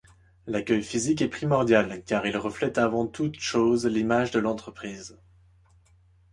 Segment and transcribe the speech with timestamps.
[0.47, 5.15] L'accueil physique est primordial car il reflète avant toutes choses l’image de l’entreprise.